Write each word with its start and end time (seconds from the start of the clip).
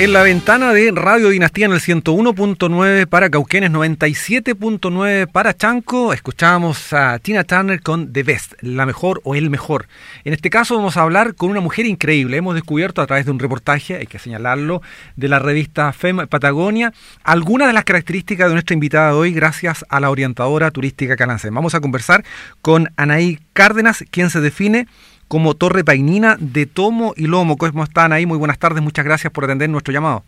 En 0.00 0.12
la 0.12 0.22
ventana 0.22 0.72
de 0.72 0.92
Radio 0.92 1.30
Dinastía 1.30 1.66
en 1.66 1.72
el 1.72 1.80
101.9 1.80 3.08
para 3.08 3.30
Cauquenes, 3.30 3.72
97.9 3.72 5.26
para 5.26 5.56
Chanco, 5.56 6.12
escuchábamos 6.12 6.92
a 6.92 7.18
Tina 7.18 7.42
Turner 7.42 7.82
con 7.82 8.12
The 8.12 8.22
Best, 8.22 8.52
la 8.60 8.86
mejor 8.86 9.20
o 9.24 9.34
el 9.34 9.50
mejor. 9.50 9.88
En 10.22 10.34
este 10.34 10.50
caso 10.50 10.76
vamos 10.76 10.96
a 10.96 11.02
hablar 11.02 11.34
con 11.34 11.50
una 11.50 11.58
mujer 11.58 11.84
increíble. 11.84 12.36
Hemos 12.36 12.54
descubierto 12.54 13.02
a 13.02 13.08
través 13.08 13.24
de 13.24 13.32
un 13.32 13.40
reportaje, 13.40 13.96
hay 13.96 14.06
que 14.06 14.20
señalarlo, 14.20 14.82
de 15.16 15.26
la 15.26 15.40
revista 15.40 15.92
FEM 15.92 16.28
Patagonia, 16.28 16.92
algunas 17.24 17.66
de 17.66 17.74
las 17.74 17.82
características 17.82 18.46
de 18.46 18.52
nuestra 18.52 18.74
invitada 18.74 19.08
de 19.08 19.16
hoy 19.16 19.32
gracias 19.32 19.84
a 19.88 19.98
la 19.98 20.10
orientadora 20.10 20.70
turística 20.70 21.16
Canancén. 21.16 21.52
Vamos 21.52 21.74
a 21.74 21.80
conversar 21.80 22.24
con 22.62 22.92
Anaí 22.96 23.40
Cárdenas, 23.52 24.04
quien 24.12 24.30
se 24.30 24.40
define 24.40 24.86
como 25.28 25.54
Torre 25.54 25.84
Painina 25.84 26.36
de 26.40 26.66
Tomo 26.66 27.12
y 27.16 27.26
Lomo. 27.26 27.56
¿Cómo 27.56 27.84
están 27.84 28.12
ahí? 28.12 28.26
Muy 28.26 28.38
buenas 28.38 28.58
tardes, 28.58 28.82
muchas 28.82 29.04
gracias 29.04 29.32
por 29.32 29.44
atender 29.44 29.68
nuestro 29.68 29.92
llamado. 29.92 30.24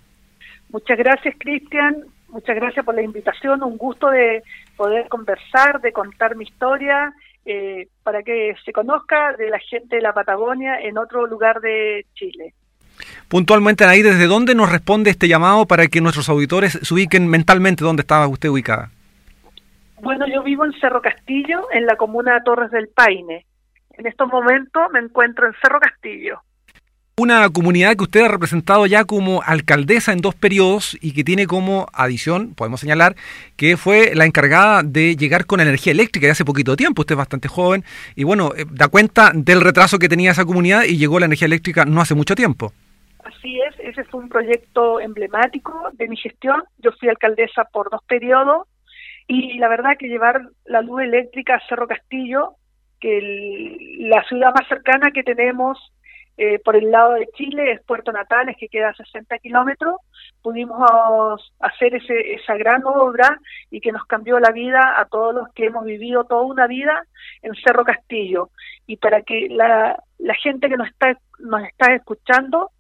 Muchas 0.71 0.99
gracias, 0.99 1.35
Cristian. 1.39 2.05
Muchas 2.29 2.55
gracias 2.55 2.85
por 2.85 2.95
la 2.95 3.03
invitación. 3.03 3.63
Un 3.63 3.77
gusto 3.77 4.09
de 4.11 4.43
poder 4.77 5.09
conversar, 5.09 5.81
de 5.81 5.93
contar 5.93 6.37
mi 6.37 6.45
historia, 6.45 7.13
eh, 7.45 7.89
para 8.05 8.23
que 8.23 8.55
se 8.65 8.73
conozca 8.73 9.33
de 9.37 9.51
la 9.51 9.59
gente 9.59 9.97
de 9.97 10.03
la 10.03 10.13
Patagonia 10.13 10.79
en 10.81 10.97
otro 10.99 11.27
lugar 11.27 11.61
de 11.61 12.07
Chile. 12.15 12.55
Puntualmente, 13.29 13.85
ahí, 13.85 14.03
¿desde 14.03 14.27
dónde 14.27 14.55
nos 14.55 14.71
responde 14.71 15.11
este 15.11 15.27
llamado 15.27 15.67
para 15.67 15.87
que 15.87 16.01
nuestros 16.01 16.29
auditores 16.29 16.79
se 16.83 16.95
ubiquen 16.95 17.29
mentalmente 17.29 17.83
dónde 17.83 18.03
estaba 18.03 18.29
usted 18.29 18.51
ubicada? 18.51 18.91
Bueno, 20.03 20.27
yo 20.29 20.43
vivo 20.43 20.65
en 20.65 20.73
Cerro 20.81 21.03
Castillo, 21.03 21.67
en 21.73 21.87
la 21.87 21.97
comuna 21.97 22.35
de 22.35 22.41
Torres 22.43 22.71
del 22.71 22.89
Paine. 22.89 23.47
En 24.01 24.07
estos 24.07 24.29
momentos 24.29 24.83
me 24.93 24.99
encuentro 24.99 25.47
en 25.47 25.53
Cerro 25.61 25.79
Castillo. 25.79 26.41
Una 27.19 27.47
comunidad 27.51 27.97
que 27.97 28.05
usted 28.05 28.23
ha 28.23 28.29
representado 28.29 28.87
ya 28.87 29.05
como 29.05 29.43
alcaldesa 29.43 30.13
en 30.13 30.23
dos 30.23 30.35
periodos 30.35 30.97
y 31.03 31.13
que 31.13 31.23
tiene 31.23 31.47
como 31.47 31.87
adición, 31.93 32.55
podemos 32.55 32.81
señalar, 32.81 33.15
que 33.59 33.77
fue 33.77 34.15
la 34.15 34.25
encargada 34.25 34.83
de 34.83 35.17
llegar 35.17 35.45
con 35.45 35.61
energía 35.61 35.93
eléctrica 35.93 36.27
de 36.27 36.31
hace 36.31 36.47
poquito 36.47 36.77
tiempo. 36.77 37.03
Usted 37.03 37.13
es 37.13 37.19
bastante 37.19 37.49
joven 37.49 37.85
y 38.17 38.25
bueno, 38.25 38.53
eh, 38.57 38.65
da 38.71 38.89
cuenta 38.89 39.33
del 39.35 39.61
retraso 39.61 39.99
que 39.99 40.09
tenía 40.09 40.31
esa 40.31 40.47
comunidad 40.47 40.85
y 40.85 40.97
llegó 40.97 41.21
la 41.21 41.27
energía 41.27 41.45
eléctrica 41.45 41.85
no 41.85 42.01
hace 42.01 42.15
mucho 42.15 42.35
tiempo. 42.35 42.73
Así 43.23 43.61
es, 43.61 43.79
ese 43.81 44.05
fue 44.05 44.21
un 44.21 44.31
proyecto 44.31 44.99
emblemático 44.99 45.91
de 45.93 46.09
mi 46.09 46.17
gestión. 46.17 46.63
Yo 46.79 46.91
fui 46.93 47.11
alcaldesa 47.11 47.65
por 47.71 47.91
dos 47.91 48.01
periodos 48.09 48.67
y 49.29 49.59
la 49.59 49.69
verdad 49.69 49.99
que 49.99 50.09
llevar 50.09 50.41
la 50.65 50.81
luz 50.81 51.03
eléctrica 51.03 51.57
a 51.57 51.69
Cerro 51.69 51.87
Castillo 51.87 52.57
que 53.01 53.97
la 54.01 54.23
ciudad 54.25 54.53
más 54.55 54.69
cercana 54.69 55.11
que 55.11 55.23
tenemos 55.23 55.79
eh, 56.43 56.59
por 56.59 56.75
el 56.75 56.91
lado 56.91 57.13
de 57.13 57.29
Chile 57.35 57.73
es 57.73 57.83
Puerto 57.83 58.13
Natales, 58.13 58.57
que 58.59 58.69
queda 58.69 58.89
a 58.89 58.95
60 58.95 59.39
kilómetros. 59.41 59.97
Pudimos 60.41 61.53
hacer 61.59 61.95
ese, 61.95 62.33
esa 62.33 62.55
gran 62.55 62.83
obra 62.87 63.39
y 63.71 63.81
que 63.81 63.93
nos 63.93 64.07
cambió 64.07 64.41
la 64.41 64.51
vida 64.51 64.99
a 64.99 65.05
todos 65.05 65.35
los 65.35 65.53
que 65.53 65.67
hemos 65.67 65.85
vivido 65.85 66.25
toda 66.25 66.41
una 66.43 66.67
vida 66.67 67.05
en 67.43 67.55
Cerro 67.57 67.85
Castillo. 67.85 68.49
Y 68.87 68.97
para 68.97 69.21
que 69.21 69.49
la, 69.51 70.03
la 70.19 70.35
gente 70.35 70.71
que 70.71 70.79
nos 70.79 70.89
está, 70.89 71.15
nos 71.41 71.63
está 71.65 71.95
escuchando, 71.95 72.71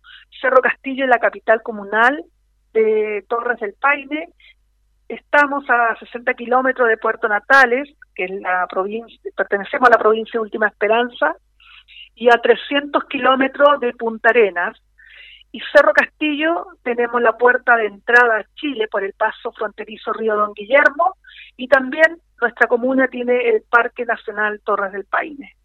Cerro 0.40 0.62
Castillo 0.62 1.04
es 1.04 1.10
la 1.10 1.18
capital 1.18 1.60
comunal 1.62 2.24
de 2.72 3.24
Torres 3.28 3.60
del 3.60 3.74
Paine. 3.74 4.30
Estamos 5.10 5.64
a 5.68 5.96
60 5.98 6.34
kilómetros 6.34 6.86
de 6.88 6.96
Puerto 6.96 7.26
Natales, 7.26 7.88
que 8.14 8.26
es 8.26 8.30
la 8.30 8.64
provincia, 8.70 9.18
pertenecemos 9.36 9.88
a 9.88 9.90
la 9.90 9.98
provincia 9.98 10.38
de 10.38 10.42
Última 10.42 10.68
Esperanza, 10.68 11.34
y 12.14 12.28
a 12.28 12.40
300 12.40 13.02
kilómetros 13.06 13.80
de 13.80 13.92
Punta 13.94 14.28
Arenas. 14.28 14.80
Y 15.50 15.60
Cerro 15.72 15.92
Castillo 15.92 16.64
tenemos 16.84 17.20
la 17.20 17.36
puerta 17.36 17.76
de 17.76 17.86
entrada 17.86 18.36
a 18.36 18.44
Chile 18.54 18.86
por 18.88 19.02
el 19.02 19.12
paso 19.14 19.50
fronterizo 19.50 20.12
Río 20.12 20.36
Don 20.36 20.54
Guillermo 20.54 21.16
y 21.56 21.66
también 21.66 22.20
nuestra 22.40 22.68
comuna 22.68 23.08
tiene 23.08 23.48
el 23.48 23.64
Parque 23.68 24.04
Nacional 24.04 24.60
Torres 24.64 24.92
del 24.92 25.06
Paine. 25.06 25.56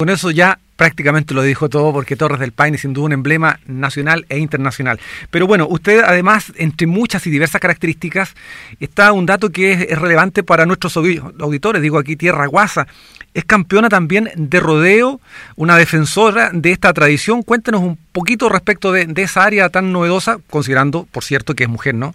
Con 0.00 0.08
eso 0.08 0.30
ya 0.30 0.58
prácticamente 0.76 1.34
lo 1.34 1.42
dijo 1.42 1.68
todo 1.68 1.92
porque 1.92 2.16
Torres 2.16 2.40
del 2.40 2.52
Paine 2.52 2.76
es 2.76 2.80
sin 2.80 2.94
duda 2.94 3.04
un 3.04 3.12
emblema 3.12 3.60
nacional 3.66 4.24
e 4.30 4.38
internacional. 4.38 4.98
Pero 5.30 5.46
bueno, 5.46 5.66
usted 5.68 6.00
además, 6.02 6.54
entre 6.56 6.86
muchas 6.86 7.26
y 7.26 7.30
diversas 7.30 7.60
características, 7.60 8.34
está 8.80 9.12
un 9.12 9.26
dato 9.26 9.50
que 9.50 9.72
es, 9.72 9.98
relevante 9.98 10.42
para 10.42 10.64
nuestros 10.64 10.96
auditores, 10.96 11.82
digo 11.82 11.98
aquí 11.98 12.16
Tierra 12.16 12.46
Guasa, 12.46 12.86
es 13.34 13.44
campeona 13.44 13.90
también 13.90 14.30
de 14.36 14.58
rodeo, 14.58 15.20
una 15.56 15.76
defensora 15.76 16.48
de 16.50 16.72
esta 16.72 16.94
tradición. 16.94 17.42
Cuéntenos 17.42 17.82
un 17.82 17.98
poquito 18.10 18.48
respecto 18.48 18.92
de, 18.92 19.04
de 19.04 19.20
esa 19.20 19.44
área 19.44 19.68
tan 19.68 19.92
novedosa, 19.92 20.38
considerando, 20.48 21.06
por 21.12 21.24
cierto, 21.24 21.54
que 21.54 21.64
es 21.64 21.68
mujer, 21.68 21.94
¿no? 21.94 22.14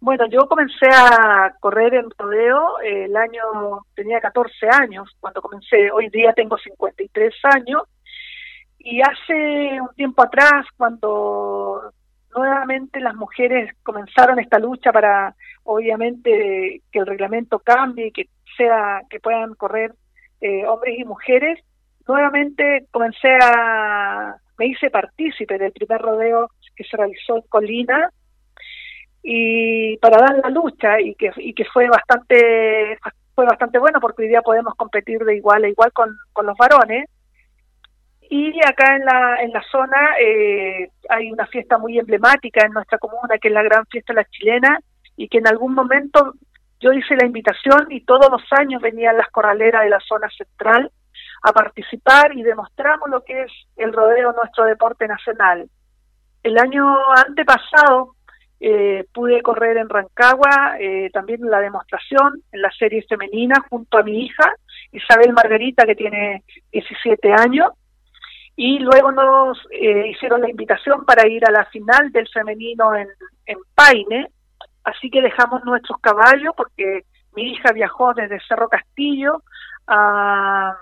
Bueno, 0.00 0.26
yo 0.28 0.46
comencé 0.48 0.86
a 0.94 1.54
correr 1.58 1.94
en 1.94 2.08
rodeo 2.16 2.80
eh, 2.80 3.06
el 3.06 3.16
año, 3.16 3.42
tenía 3.94 4.20
14 4.20 4.68
años 4.70 5.08
cuando 5.18 5.42
comencé, 5.42 5.90
hoy 5.90 6.08
día 6.08 6.32
tengo 6.32 6.56
53 6.56 7.34
años, 7.42 7.82
y 8.78 9.00
hace 9.00 9.80
un 9.80 9.92
tiempo 9.96 10.22
atrás, 10.22 10.66
cuando 10.76 11.92
nuevamente 12.34 13.00
las 13.00 13.16
mujeres 13.16 13.74
comenzaron 13.82 14.38
esta 14.38 14.60
lucha 14.60 14.92
para, 14.92 15.34
obviamente, 15.64 16.82
que 16.92 16.98
el 17.00 17.06
reglamento 17.06 17.58
cambie 17.58 18.12
que 18.12 18.28
sea, 18.56 19.02
que 19.10 19.18
puedan 19.18 19.54
correr 19.54 19.94
eh, 20.40 20.64
hombres 20.66 20.96
y 20.96 21.04
mujeres, 21.04 21.58
nuevamente 22.06 22.86
comencé 22.92 23.36
a, 23.42 24.36
me 24.56 24.66
hice 24.66 24.90
partícipe 24.90 25.58
del 25.58 25.72
primer 25.72 26.00
rodeo 26.00 26.50
que 26.76 26.84
se 26.84 26.96
realizó 26.96 27.36
en 27.36 27.42
Colina, 27.48 28.10
y 29.30 29.98
para 29.98 30.22
dar 30.22 30.38
la 30.42 30.48
lucha 30.48 30.98
y 30.98 31.14
que, 31.14 31.30
y 31.36 31.52
que 31.52 31.66
fue 31.66 31.86
bastante 31.86 32.98
fue 33.34 33.44
bastante 33.44 33.78
bueno 33.78 34.00
porque 34.00 34.22
hoy 34.22 34.28
día 34.28 34.40
podemos 34.40 34.74
competir 34.74 35.22
de 35.22 35.36
igual 35.36 35.64
a 35.64 35.68
igual 35.68 35.92
con, 35.92 36.16
los 36.46 36.56
varones. 36.56 37.10
Y 38.22 38.58
acá 38.66 38.96
en 38.96 39.04
la 39.04 39.36
en 39.42 39.52
la 39.52 39.62
zona 39.70 40.16
eh, 40.18 40.90
hay 41.10 41.30
una 41.30 41.46
fiesta 41.46 41.76
muy 41.76 41.98
emblemática 41.98 42.64
en 42.64 42.72
nuestra 42.72 42.96
comuna 42.96 43.36
que 43.38 43.48
es 43.48 43.54
la 43.54 43.62
gran 43.62 43.84
fiesta 43.88 44.14
de 44.14 44.22
la 44.22 44.28
chilena 44.30 44.80
y 45.14 45.28
que 45.28 45.38
en 45.38 45.46
algún 45.46 45.74
momento 45.74 46.32
yo 46.80 46.94
hice 46.94 47.14
la 47.14 47.26
invitación 47.26 47.88
y 47.90 48.06
todos 48.06 48.30
los 48.30 48.42
años 48.52 48.80
venían 48.80 49.18
las 49.18 49.28
corraleras 49.28 49.82
de 49.82 49.90
la 49.90 50.00
zona 50.00 50.30
central 50.30 50.90
a 51.42 51.52
participar 51.52 52.34
y 52.34 52.42
demostramos 52.42 53.10
lo 53.10 53.22
que 53.24 53.42
es 53.42 53.52
el 53.76 53.92
rodeo 53.92 54.32
nuestro 54.32 54.64
deporte 54.64 55.06
nacional. 55.06 55.68
El 56.42 56.56
año 56.56 56.86
antepasado 57.14 58.14
eh, 58.60 59.06
pude 59.12 59.40
correr 59.42 59.76
en 59.76 59.88
Rancagua, 59.88 60.76
eh, 60.80 61.10
también 61.12 61.40
la 61.42 61.60
demostración 61.60 62.42
en 62.50 62.62
la 62.62 62.70
serie 62.72 63.04
femenina 63.08 63.54
junto 63.70 63.98
a 63.98 64.02
mi 64.02 64.24
hija, 64.24 64.52
Isabel 64.90 65.32
Margarita, 65.32 65.86
que 65.86 65.94
tiene 65.94 66.42
17 66.72 67.32
años, 67.32 67.70
y 68.56 68.80
luego 68.80 69.12
nos 69.12 69.58
eh, 69.70 70.08
hicieron 70.08 70.40
la 70.40 70.50
invitación 70.50 71.04
para 71.04 71.28
ir 71.28 71.46
a 71.46 71.52
la 71.52 71.66
final 71.66 72.10
del 72.10 72.28
femenino 72.28 72.96
en, 72.96 73.06
en 73.46 73.58
Paine, 73.74 74.28
así 74.82 75.08
que 75.08 75.22
dejamos 75.22 75.64
nuestros 75.64 76.00
caballos 76.00 76.52
porque 76.56 77.04
mi 77.36 77.52
hija 77.52 77.70
viajó 77.72 78.12
desde 78.14 78.40
Cerro 78.48 78.68
Castillo 78.68 79.44
a, 79.86 80.76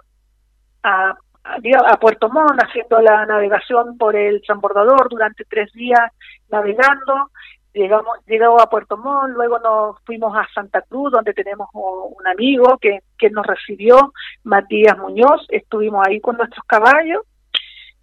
a, 0.82 1.15
a 1.44 2.00
Puerto 2.00 2.31
Montt 2.31 2.62
haciendo 2.62 3.00
la 3.03 3.26
navegación 3.26 3.98
por 3.98 4.16
el 4.16 4.41
transbordador 4.41 5.10
durante 5.10 5.44
tres 5.44 5.70
días 5.75 6.10
navegando 6.48 7.31
llegamos 7.76 8.19
llegamos 8.26 8.62
a 8.62 8.70
Puerto 8.70 8.97
Montt, 8.97 9.34
luego 9.34 9.59
nos 9.59 10.00
fuimos 10.04 10.37
a 10.37 10.48
Santa 10.54 10.82
Cruz, 10.82 11.12
donde 11.12 11.34
tenemos 11.34 11.69
un 11.72 12.26
amigo 12.26 12.78
que, 12.78 13.00
que 13.19 13.31
nos 13.31 13.47
recibió, 13.47 14.12
Matías 14.44 14.98
Muñoz, 14.98 15.47
estuvimos 15.50 16.04
ahí 16.06 16.20
con 16.20 16.36
nuestros 16.36 16.65
caballos 16.66 17.22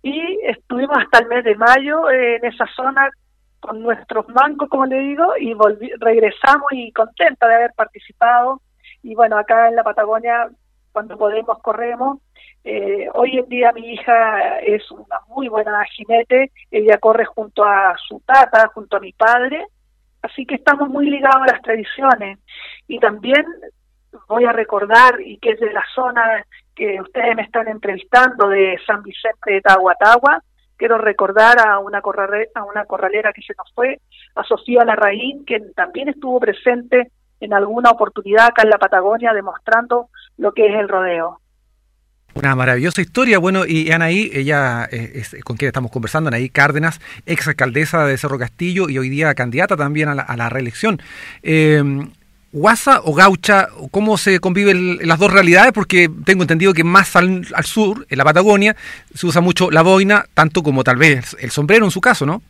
y 0.03 0.39
estuvimos 0.43 0.97
hasta 0.97 1.19
el 1.19 1.27
mes 1.27 1.43
de 1.43 1.55
mayo 1.55 2.09
en 2.09 2.45
esa 2.45 2.67
zona 2.75 3.09
con 3.59 3.81
nuestros 3.81 4.27
mancos, 4.29 4.67
como 4.69 4.85
le 4.85 4.99
digo, 4.99 5.37
y 5.39 5.55
regresamos 5.99 6.67
y 6.71 6.91
contenta 6.91 7.47
de 7.47 7.55
haber 7.55 7.73
participado. 7.73 8.61
Y 9.01 9.15
bueno, 9.15 9.37
acá 9.37 9.69
en 9.69 9.77
la 9.77 9.83
Patagonia, 9.83 10.49
cuando 10.91 11.17
podemos, 11.17 11.57
corremos. 11.59 12.19
Eh, 12.63 13.09
hoy 13.13 13.37
en 13.37 13.49
día 13.49 13.73
mi 13.73 13.93
hija 13.93 14.59
es 14.59 14.89
una 14.91 15.19
muy 15.27 15.49
buena 15.49 15.83
jinete, 15.85 16.51
ella 16.71 16.97
corre 16.97 17.25
junto 17.25 17.63
a 17.65 17.95
su 18.07 18.21
tata, 18.21 18.71
junto 18.73 18.97
a 18.97 19.01
mi 19.01 19.11
padre, 19.11 19.65
así 20.21 20.45
que 20.45 20.55
estamos 20.55 20.87
muy 20.89 21.09
ligados 21.09 21.41
a 21.43 21.51
las 21.53 21.61
tradiciones. 21.61 22.39
Y 22.87 22.99
también 22.99 23.45
voy 24.27 24.45
a 24.45 24.53
recordar, 24.53 25.19
y 25.21 25.37
que 25.39 25.51
es 25.51 25.59
de 25.59 25.73
la 25.73 25.83
zona 25.93 26.45
que 26.75 27.01
ustedes 27.01 27.35
me 27.35 27.43
están 27.43 27.67
entrevistando, 27.67 28.47
de 28.47 28.79
San 28.85 29.03
Vicente 29.03 29.51
de 29.51 29.61
Tahuatagua, 29.61 30.41
quiero 30.77 30.97
recordar 30.97 31.59
a 31.59 31.79
una, 31.79 32.01
corralera, 32.01 32.49
a 32.55 32.63
una 32.63 32.85
corralera 32.85 33.33
que 33.33 33.41
se 33.41 33.53
nos 33.57 33.71
fue, 33.73 33.99
a 34.35 34.43
Sofía 34.43 34.85
Larraín, 34.85 35.45
que 35.45 35.59
también 35.75 36.09
estuvo 36.09 36.39
presente 36.39 37.11
en 37.39 37.53
alguna 37.53 37.91
oportunidad 37.91 38.47
acá 38.47 38.63
en 38.63 38.69
la 38.69 38.77
Patagonia 38.77 39.33
demostrando 39.33 40.09
lo 40.37 40.53
que 40.53 40.67
es 40.67 40.75
el 40.75 40.87
rodeo. 40.87 41.39
Una 42.35 42.55
maravillosa 42.55 43.01
historia. 43.01 43.37
Bueno, 43.37 43.65
y 43.65 43.91
Anaí, 43.91 44.31
ella 44.33 44.85
es, 44.85 45.35
con 45.43 45.55
quien 45.55 45.67
estamos 45.67 45.91
conversando, 45.91 46.29
Anaí 46.29 46.49
Cárdenas, 46.49 46.99
ex 47.25 47.47
alcaldesa 47.47 48.05
de 48.05 48.17
Cerro 48.17 48.39
Castillo 48.39 48.89
y 48.89 48.97
hoy 48.97 49.09
día 49.09 49.33
candidata 49.35 49.77
también 49.77 50.09
a 50.09 50.35
la, 50.35 50.49
reelección. 50.49 50.99
Eh, 51.43 51.83
¿Guasa 52.53 53.01
o 53.03 53.15
gaucha? 53.15 53.67
¿Cómo 53.89 54.15
se 54.15 54.39
conviven 54.39 54.99
las 55.07 55.17
dos 55.17 55.33
realidades? 55.33 55.71
Porque 55.73 56.07
tengo 56.23 56.43
entendido 56.43 56.71
que 56.73 56.83
más 56.83 57.15
al, 57.15 57.45
sur, 57.63 58.05
en 58.09 58.17
la 58.17 58.23
Patagonia, 58.23 58.75
se 59.11 59.25
usa 59.25 59.41
mucho 59.41 59.71
la 59.71 59.81
boina, 59.81 60.25
tanto 60.35 60.61
como 60.61 60.83
tal 60.83 60.97
vez 60.97 61.35
el 61.39 61.49
sombrero 61.49 61.85
en 61.85 61.89
su 61.89 61.99
caso, 61.99 62.27
¿no? 62.27 62.43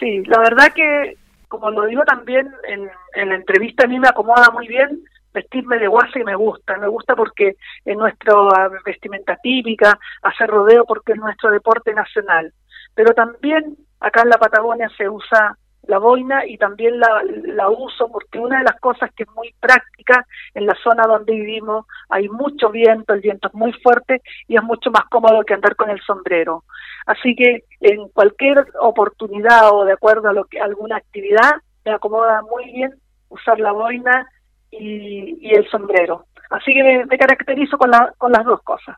Sí, 0.00 0.22
la 0.24 0.38
verdad 0.38 0.72
que, 0.74 1.18
como 1.48 1.70
lo 1.70 1.84
digo 1.84 2.02
también 2.04 2.48
en, 2.66 2.88
en 3.16 3.28
la 3.28 3.34
entrevista, 3.34 3.84
a 3.84 3.86
mí 3.86 3.98
me 3.98 4.08
acomoda 4.08 4.50
muy 4.50 4.66
bien 4.66 4.98
vestirme 5.38 5.78
de 5.78 5.88
guasa 5.88 6.18
y 6.18 6.24
me 6.24 6.34
gusta, 6.34 6.76
me 6.78 6.88
gusta 6.88 7.14
porque 7.14 7.56
es 7.84 7.96
nuestra 7.96 8.34
vestimenta 8.84 9.36
típica, 9.42 9.98
hacer 10.22 10.48
rodeo 10.48 10.84
porque 10.84 11.12
es 11.12 11.18
nuestro 11.18 11.50
deporte 11.50 11.94
nacional, 11.94 12.52
pero 12.94 13.14
también 13.14 13.76
acá 14.00 14.22
en 14.22 14.30
la 14.30 14.38
Patagonia 14.38 14.88
se 14.96 15.08
usa 15.08 15.56
la 15.86 15.98
boina 15.98 16.44
y 16.44 16.58
también 16.58 17.00
la, 17.00 17.22
la 17.44 17.70
uso 17.70 18.08
porque 18.12 18.38
una 18.38 18.58
de 18.58 18.64
las 18.64 18.78
cosas 18.78 19.10
que 19.14 19.22
es 19.22 19.28
muy 19.34 19.54
práctica 19.58 20.26
en 20.54 20.66
la 20.66 20.74
zona 20.82 21.04
donde 21.06 21.32
vivimos 21.32 21.86
hay 22.10 22.28
mucho 22.28 22.68
viento, 22.70 23.14
el 23.14 23.22
viento 23.22 23.48
es 23.48 23.54
muy 23.54 23.72
fuerte 23.72 24.20
y 24.46 24.56
es 24.56 24.62
mucho 24.62 24.90
más 24.90 25.04
cómodo 25.10 25.42
que 25.44 25.54
andar 25.54 25.76
con 25.76 25.88
el 25.88 26.00
sombrero. 26.02 26.64
Así 27.06 27.34
que 27.34 27.64
en 27.80 28.08
cualquier 28.08 28.66
oportunidad 28.80 29.72
o 29.72 29.86
de 29.86 29.92
acuerdo 29.92 30.28
a 30.28 30.34
lo 30.34 30.44
que 30.44 30.60
alguna 30.60 30.96
actividad 30.96 31.52
me 31.84 31.92
acomoda 31.92 32.42
muy 32.42 32.70
bien 32.70 32.94
usar 33.30 33.58
la 33.58 33.72
boina 33.72 34.28
y, 34.70 35.50
el 35.54 35.68
sombrero. 35.70 36.26
Así 36.50 36.72
que 36.72 36.82
me, 36.82 37.18
caracterizo 37.18 37.76
con, 37.76 37.90
la, 37.90 38.12
las 38.30 38.44
dos 38.44 38.62
cosas. 38.62 38.96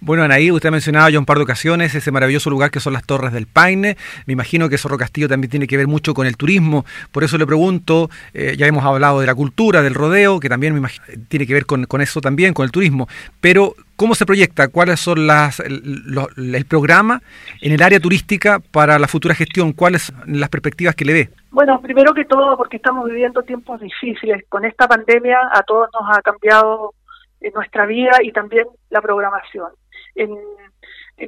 Bueno, 0.00 0.22
Anaí, 0.22 0.50
usted 0.50 0.70
ha 0.70 0.72
mencionado 0.72 1.10
ya 1.10 1.18
un 1.18 1.26
par 1.26 1.36
de 1.36 1.44
ocasiones 1.44 1.94
ese 1.94 2.10
maravilloso 2.10 2.48
lugar 2.48 2.70
que 2.70 2.80
son 2.80 2.94
las 2.94 3.04
Torres 3.04 3.32
del 3.32 3.46
Paine. 3.46 3.98
Me 4.24 4.32
imagino 4.32 4.68
que 4.70 4.78
Zorro 4.78 4.96
Castillo 4.96 5.28
también 5.28 5.50
tiene 5.50 5.66
que 5.66 5.76
ver 5.76 5.88
mucho 5.88 6.14
con 6.14 6.26
el 6.26 6.38
turismo. 6.38 6.86
Por 7.12 7.22
eso 7.22 7.36
le 7.36 7.46
pregunto, 7.46 8.08
eh, 8.32 8.54
ya 8.56 8.66
hemos 8.66 8.84
hablado 8.84 9.20
de 9.20 9.26
la 9.26 9.34
cultura, 9.34 9.82
del 9.82 9.94
rodeo, 9.94 10.40
que 10.40 10.48
también 10.48 10.72
me 10.72 10.78
imagino, 10.78 11.04
tiene 11.28 11.46
que 11.46 11.52
ver 11.52 11.66
con, 11.66 11.86
eso 12.00 12.20
también, 12.22 12.54
con 12.54 12.64
el 12.64 12.70
turismo. 12.70 13.08
Pero, 13.42 13.74
¿cómo 14.00 14.14
se 14.14 14.24
proyecta? 14.24 14.68
¿Cuáles 14.68 14.98
son 14.98 15.26
las 15.26 15.60
el 15.60 16.64
programa 16.66 17.20
en 17.60 17.72
el 17.72 17.82
área 17.82 18.00
turística 18.00 18.58
para 18.58 18.98
la 18.98 19.06
futura 19.06 19.34
gestión? 19.34 19.74
¿Cuáles 19.74 20.04
son 20.04 20.40
las 20.40 20.48
perspectivas 20.48 20.94
que 20.94 21.04
le 21.04 21.12
ve? 21.12 21.30
Bueno, 21.50 21.78
primero 21.82 22.14
que 22.14 22.24
todo, 22.24 22.56
porque 22.56 22.78
estamos 22.78 23.04
viviendo 23.04 23.42
tiempos 23.42 23.78
difíciles. 23.78 24.42
Con 24.48 24.64
esta 24.64 24.88
pandemia 24.88 25.38
a 25.52 25.62
todos 25.64 25.90
nos 25.92 26.16
ha 26.16 26.22
cambiado 26.22 26.94
eh, 27.42 27.50
nuestra 27.54 27.84
vida 27.84 28.12
y 28.22 28.32
también 28.32 28.66
la 28.88 29.02
programación 29.02 29.68
en, 30.14 30.30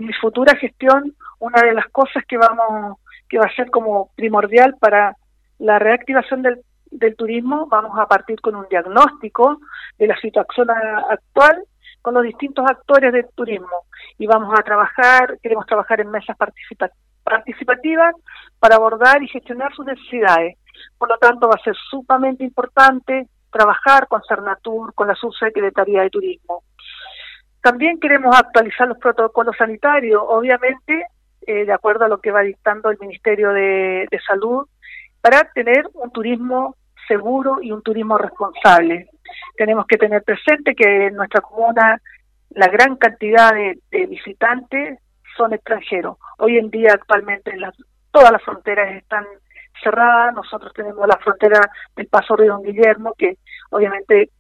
mi 0.01 0.13
futura 0.15 0.57
gestión 0.57 1.15
una 1.39 1.61
de 1.61 1.75
las 1.75 1.87
cosas 1.91 2.25
que 2.27 2.39
vamos 2.39 2.97
que 3.29 3.37
va 3.39 3.45
a 3.45 3.55
ser 3.55 3.71
como 3.71 4.11
primordial 4.17 4.77
para 4.81 5.15
la 5.59 5.79
reactivación 5.79 6.41
del, 6.41 6.61
del 6.91 7.15
turismo 7.15 7.67
vamos 7.67 7.99
a 7.99 8.07
partir 8.07 8.41
con 8.41 8.57
un 8.57 8.67
diagnóstico 8.71 9.59
de 9.99 10.07
la 10.07 10.19
situación 10.19 10.69
actual 11.11 11.63
con 12.03 12.15
los 12.15 12.25
distintos 12.25 12.69
actores 12.69 13.13
del 13.13 13.27
turismo. 13.35 13.87
Y 14.19 14.27
vamos 14.27 14.53
a 14.59 14.63
trabajar 14.63 15.39
queremos 15.43 15.67
trabajar 15.67 16.01
en 16.01 16.11
mesas 16.11 16.37
participativas 17.25 18.15
para 18.59 18.77
abordar 18.77 19.23
y 19.23 19.29
gestionar 19.29 19.73
sus 19.75 19.87
necesidades. 19.87 20.59
Por 20.99 21.09
lo 21.09 21.17
tanto 21.19 21.49
va 21.49 21.55
a 21.55 21.65
ser 21.65 21.75
sumamente 21.91 22.45
importante 22.45 23.29
trabajar 23.51 24.09
con 24.09 24.23
Cernatur, 24.27 24.95
con 24.95 25.07
la 25.07 25.15
Subsecretaría 25.15 26.03
de 26.03 26.11
Turismo. 26.11 26.65
También 27.61 28.01
queremos 28.01 28.37
actualizar 28.37 28.89
los 28.89 28.99
protocolos 28.99 29.57
sanitarios, 29.57 30.21
obviamente, 30.27 31.07
eh, 31.47 31.65
de 31.65 31.73
acuerdo 31.73 32.05
a 32.05 32.09
lo 32.09 32.19
que 32.19 32.33
va 32.33 32.41
dictando 32.41 32.91
el 32.91 32.99
Ministerio 32.99 33.53
de, 33.53 34.09
Salud, 34.27 34.67
para 35.21 35.45
tener 35.55 35.89
un 35.95 36.11
turismo 36.11 36.77
seguro 37.07 37.59
y 37.63 37.73
un 37.73 37.83
turismo 37.83 38.19
responsable. 38.19 39.09
Tenemos 39.57 39.87
que 39.87 39.99
tener 39.99 40.23
presente 40.23 40.75
que 40.75 41.07
en 41.07 41.15
nuestra 41.15 41.41
comuna 41.41 42.01
la 42.51 42.69
gran 42.69 42.97
cantidad 42.97 43.53
de, 43.55 44.07
visitantes 44.07 44.99
son 45.37 45.55
extranjeros. 45.55 46.19
Hoy 46.39 46.59
en 46.59 46.71
día 46.71 46.93
actualmente 46.93 47.53
todas 48.11 48.31
las 48.31 48.43
fronteras 48.43 48.95
están 48.97 49.25
cerradas. 49.83 50.35
Nosotros 50.35 50.73
tenemos 50.75 51.07
la 51.07 51.17
frontera 51.19 51.61
del 51.97 52.07
Paso 52.07 52.37
Río 52.37 52.53
Don 52.53 52.63
Guillermo, 52.63 53.15
que 53.17 53.39
obviamente 53.71 54.31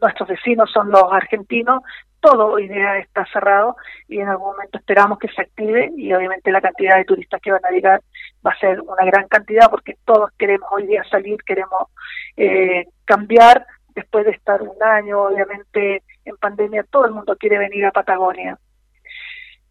nuestros 0.00 0.28
vecinos 0.28 0.70
son 0.72 0.90
los 0.90 1.04
argentinos, 1.12 1.82
todo 2.20 2.46
hoy 2.48 2.68
día 2.68 2.98
está 2.98 3.26
cerrado 3.32 3.76
y 4.08 4.20
en 4.20 4.28
algún 4.28 4.52
momento 4.52 4.78
esperamos 4.78 5.18
que 5.18 5.28
se 5.28 5.42
active 5.42 5.90
y 5.96 6.12
obviamente 6.12 6.52
la 6.52 6.60
cantidad 6.60 6.96
de 6.96 7.04
turistas 7.04 7.40
que 7.40 7.52
van 7.52 7.64
a 7.64 7.70
llegar 7.70 8.00
va 8.46 8.52
a 8.52 8.58
ser 8.58 8.80
una 8.80 9.04
gran 9.04 9.26
cantidad 9.28 9.70
porque 9.70 9.96
todos 10.04 10.30
queremos 10.38 10.68
hoy 10.70 10.86
día 10.86 11.02
salir, 11.10 11.38
queremos 11.44 11.88
eh, 12.36 12.86
cambiar 13.04 13.66
después 13.94 14.24
de 14.24 14.32
estar 14.32 14.62
un 14.62 14.82
año 14.82 15.22
obviamente 15.22 16.02
en 16.24 16.36
pandemia, 16.36 16.84
todo 16.84 17.06
el 17.06 17.12
mundo 17.12 17.36
quiere 17.36 17.58
venir 17.58 17.86
a 17.86 17.92
Patagonia. 17.92 18.58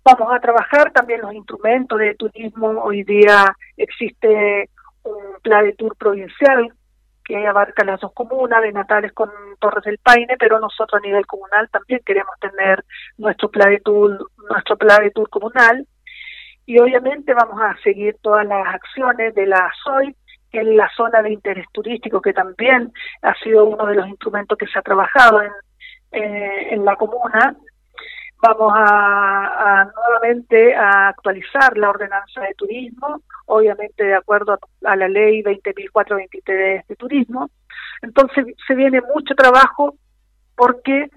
Vamos 0.04 0.34
a 0.34 0.40
trabajar 0.40 0.92
también 0.92 1.22
los 1.22 1.34
instrumentos 1.34 2.00
de 2.00 2.16
turismo, 2.16 2.82
hoy 2.84 3.04
día 3.04 3.56
existe 3.78 4.70
un 5.04 5.40
plan 5.42 5.66
de 5.66 5.74
tour 5.74 5.96
provincial 5.96 6.74
que 7.30 7.46
abarca 7.46 7.86
las 7.86 8.00
dos 8.00 8.12
comunas, 8.14 8.60
de 8.64 8.72
Natales 8.72 9.14
con 9.14 9.30
Torres 9.60 9.84
del 9.84 10.00
Paine, 10.00 10.36
pero 10.40 10.60
nosotros 10.60 11.00
a 11.00 11.06
nivel 11.06 11.28
comunal 11.28 11.70
también 11.70 12.02
queremos 12.04 12.34
tener 12.42 12.84
nuestro 13.20 13.52
plan 13.52 13.70
de 13.70 13.80
tour, 13.82 14.32
nuestro 14.50 14.76
plan 14.78 15.04
de 15.04 15.12
tour 15.12 15.30
comunal 15.30 15.86
y 16.66 16.80
obviamente 16.80 17.36
vamos 17.36 17.62
a 17.62 17.78
seguir 17.84 18.18
todas 18.24 18.48
las 18.48 18.74
acciones 18.74 19.36
de 19.36 19.46
la 19.46 19.72
SOI, 19.84 20.16
es 20.52 20.66
la 20.66 20.90
zona 20.98 21.22
de 21.22 21.32
interés 21.32 21.68
turístico, 21.72 22.20
que 22.20 22.34
también 22.34 22.92
ha 23.22 23.36
sido 23.36 23.66
uno 23.66 23.86
de 23.86 23.94
los 23.94 24.08
instrumentos 24.08 24.58
que 24.58 24.66
se 24.66 24.80
ha 24.80 24.82
trabajado 24.82 25.44
en, 25.44 25.52
eh, 26.12 26.74
en 26.74 26.84
la 26.84 26.96
comuna. 26.96 27.56
Vamos 28.42 28.72
a, 28.74 29.92
nuevamente 29.96 30.74
a 30.74 31.10
actualizar 31.10 31.78
la 31.78 31.90
ordenanza 31.90 32.42
de 32.42 32.54
turismo, 32.54 33.22
obviamente 33.48 34.06
de 34.06 34.16
acuerdo 34.16 34.58
a, 34.86 34.96
la 34.96 35.08
ley 35.10 35.44
20.423 35.44 36.88
de 36.88 36.96
turismo. 36.96 37.50
Entonces 38.02 38.46
se 38.66 38.76
viene 38.76 39.02
mucho 39.14 39.36
trabajo 39.36 39.96
porque 40.56 41.10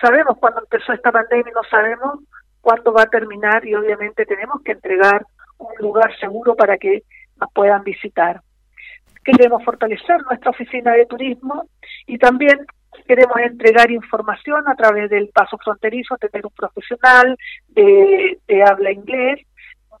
sabemos 0.00 0.38
cuándo 0.38 0.60
empezó 0.60 0.92
esta 0.92 1.10
pandemia 1.10 1.50
y 1.50 1.54
no 1.54 1.62
sabemos 1.68 2.20
cuándo 2.60 2.92
va 2.92 3.02
a 3.02 3.10
terminar 3.10 3.66
y 3.66 3.74
obviamente 3.74 4.24
tenemos 4.24 4.62
que 4.62 4.72
entregar 4.72 5.26
un 5.58 5.74
lugar 5.80 6.16
seguro 6.18 6.54
para 6.54 6.78
que 6.78 7.02
nos 7.40 7.52
puedan 7.52 7.82
visitar. 7.82 8.40
Queremos 9.24 9.64
fortalecer 9.64 10.22
nuestra 10.22 10.50
oficina 10.50 10.92
de 10.92 11.06
turismo 11.06 11.64
y 12.06 12.18
también 12.18 12.66
queremos 13.06 13.36
entregar 13.38 13.90
información 13.90 14.68
a 14.68 14.74
través 14.74 15.10
del 15.10 15.28
paso 15.28 15.58
fronterizo, 15.58 16.16
tener 16.16 16.46
un 16.46 16.52
profesional 16.52 17.36
de, 17.68 18.38
habla 18.66 18.92
inglés 18.92 19.40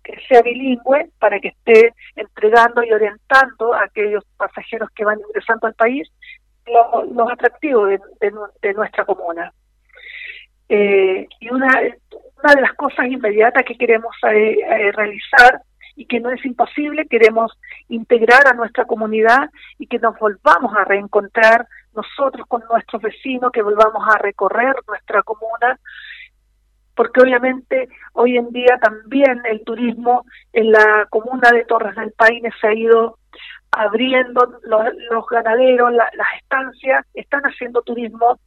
que 0.04 0.18
sea 0.28 0.42
bilingüe 0.42 1.10
para 1.20 1.38
que 1.38 1.48
esté 1.48 1.94
entregando 2.16 2.82
y 2.82 2.92
orientando 2.92 3.72
a 3.72 3.84
aquellos 3.84 4.24
pasajeros 4.36 4.90
que 4.96 5.04
van 5.04 5.20
ingresando 5.20 5.68
al 5.68 5.74
país 5.74 6.10
los, 6.66 7.30
atractivos 7.30 8.00
de, 8.20 8.72
nuestra 8.72 9.04
comuna. 9.04 9.52
Eh, 10.68 11.28
y 11.38 11.50
una, 11.50 11.68
una 12.42 12.54
de 12.54 12.60
las 12.62 12.72
cosas 12.74 13.06
inmediatas 13.06 13.64
que 13.64 13.76
queremos 13.76 14.14
eh, 14.28 14.56
eh, 14.58 14.92
realizar 14.92 15.62
y 15.94 16.06
que 16.06 16.18
no 16.18 16.30
es 16.30 16.44
imposible, 16.44 17.06
queremos 17.06 17.52
integrar 17.88 18.46
a 18.48 18.54
nuestra 18.54 18.84
comunidad 18.86 19.50
y 19.78 19.86
que 19.86 19.98
nos 19.98 20.18
volvamos 20.18 20.74
a 20.76 20.84
reencontrar 20.84 21.66
nosotros 21.94 22.46
con 22.46 22.62
nuestros 22.70 23.02
vecinos, 23.02 23.52
que 23.52 23.62
volvamos 23.62 24.06
a 24.08 24.18
recorrer 24.18 24.74
nuestra 24.86 25.22
comuna 25.22 25.78
porque 26.94 27.22
obviamente 27.22 27.88
hoy 28.12 28.36
en 28.36 28.50
día 28.50 28.78
también 28.80 29.40
el 29.50 29.64
turismo 29.64 30.24
en 30.52 30.72
la 30.72 31.06
comuna 31.08 31.50
de 31.50 31.64
Torres 31.64 31.96
del 31.96 32.12
Paine 32.12 32.50
se 32.60 32.66
ha 32.68 32.74
ido 32.74 33.18
abriendo, 33.70 34.60
los, 34.64 35.26
ganaderos, 35.30 35.92
las 35.92 36.28
estancias 36.40 37.06
están 37.14 37.42
haciendo 37.42 37.80
turismo 37.82 38.38